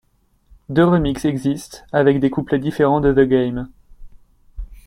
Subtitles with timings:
[0.69, 3.69] Deux remixes existent, avec des couplets différents de The Game.